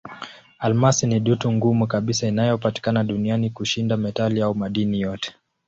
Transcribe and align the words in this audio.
Almasi 0.59 1.07
ni 1.07 1.19
dutu 1.19 1.51
ngumu 1.51 1.87
kabisa 1.87 2.27
inayopatikana 2.27 3.03
duniani 3.03 3.49
kushinda 3.49 3.97
metali 3.97 4.41
au 4.41 4.55
madini 4.55 5.01
yote. 5.01 5.35